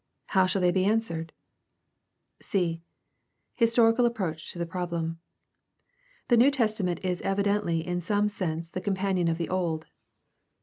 How 0.33 0.47
shall 0.47 0.61
they 0.63 0.71
be 0.71 0.83
answered? 0.83 1.31
c) 2.41 2.81
Historical 3.53 4.07
approach 4.07 4.51
to 4.51 4.57
the 4.57 4.65
problem.— 4.65 5.19
The 6.29 6.37
New 6.37 6.49
Testament 6.49 6.99
is 7.05 7.21
evidently 7.21 7.85
in 7.85 8.01
some 8.01 8.27
sense 8.27 8.71
the 8.71 8.81
companion 8.81 9.27
of 9.27 9.37
the 9.37 9.49
Old. 9.49 9.85